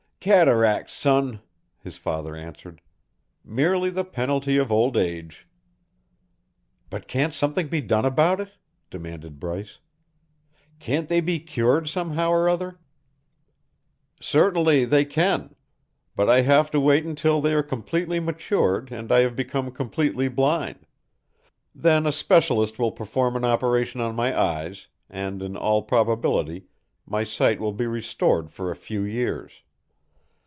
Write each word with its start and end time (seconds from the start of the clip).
"Cataracts, 0.23 0.93
son," 0.93 1.41
his 1.79 1.97
father 1.97 2.35
answered. 2.35 2.79
"Merely 3.43 3.89
the 3.89 4.03
penalty 4.05 4.55
of 4.57 4.71
old 4.71 4.95
age." 4.95 5.47
"But 6.91 7.07
can't 7.07 7.33
something 7.33 7.69
be 7.69 7.81
done 7.81 8.05
about 8.05 8.39
it?" 8.39 8.51
demanded 8.91 9.39
Bryce. 9.39 9.79
"Can't 10.77 11.09
they 11.09 11.21
be 11.21 11.39
cured 11.39 11.89
somehow 11.89 12.29
or 12.29 12.47
other?" 12.47 12.77
"Certainly 14.19 14.85
they 14.85 15.05
can. 15.05 15.55
But 16.15 16.29
I 16.29 16.43
shall 16.43 16.49
have 16.57 16.69
to 16.73 16.79
wait 16.79 17.03
until 17.03 17.41
they 17.41 17.55
are 17.55 17.63
completely 17.63 18.19
matured 18.19 18.91
and 18.91 19.11
I 19.11 19.21
have 19.21 19.35
become 19.35 19.71
completely 19.71 20.27
blind; 20.27 20.85
then 21.73 22.05
a 22.05 22.11
specialist 22.11 22.77
will 22.77 22.91
perform 22.91 23.35
an 23.35 23.43
operation 23.43 23.99
on 24.01 24.13
my 24.15 24.39
eyes, 24.39 24.85
and 25.09 25.41
in 25.41 25.57
all 25.57 25.81
probability 25.81 26.67
my 27.07 27.23
sight 27.23 27.59
will 27.59 27.73
be 27.73 27.87
restored 27.87 28.51
for 28.51 28.69
a 28.69 28.75
few 28.75 29.01
years. 29.01 29.63